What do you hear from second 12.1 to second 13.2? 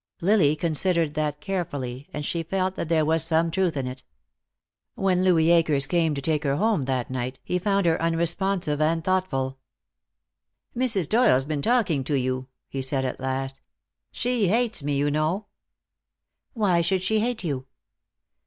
you," he said at